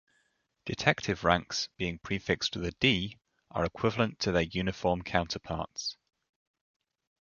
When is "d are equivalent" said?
2.79-4.17